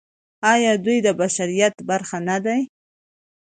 آیا 0.53 0.73
دوی 0.85 0.97
د 1.05 1.07
بشریت 1.21 1.75
برخه 1.89 2.17
نه 2.27 2.37
دي؟ 2.45 2.59